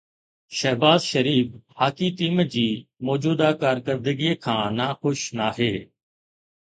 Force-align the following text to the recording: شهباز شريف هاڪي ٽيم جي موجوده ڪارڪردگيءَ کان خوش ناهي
شهباز 0.59 1.01
شريف 1.11 1.47
هاڪي 1.79 2.07
ٽيم 2.21 2.37
جي 2.55 2.63
موجوده 3.09 3.49
ڪارڪردگيءَ 3.63 4.39
کان 4.47 4.79
خوش 5.01 5.19
ناهي 5.41 5.73